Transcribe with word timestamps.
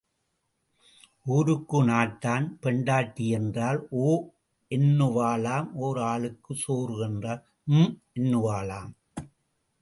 ஊருக்கு 1.33 1.79
நாட்டான் 1.83 2.47
பெண்டாட்டி 2.61 3.25
என்றால் 3.29 3.79
ஓ 3.89 4.07
என்னுவாளாம் 4.71 5.69
ஓர் 5.75 5.99
ஆளுக்குச் 6.11 6.61
சோறு 6.63 6.97
என்றால் 6.99 7.43
ஹூம் 7.67 7.93
என்னுவாளாம். 8.19 8.91